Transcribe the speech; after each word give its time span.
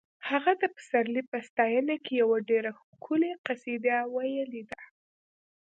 هغه 0.29 0.51
د 0.61 0.63
پسرلي 0.75 1.23
په 1.31 1.37
ستاینه 1.47 1.95
کې 2.03 2.13
یوه 2.21 2.37
ډېره 2.49 2.71
ښکلې 2.79 3.31
قصیده 3.45 3.95
ویلې 4.15 4.63
ده 4.69 4.79